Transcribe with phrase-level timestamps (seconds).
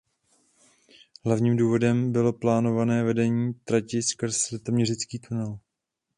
[1.25, 5.59] Hlavním důvodem bylo plánované vedení trati skrz litoměřický tunel.